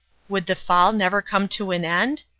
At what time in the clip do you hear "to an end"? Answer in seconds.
1.49-2.23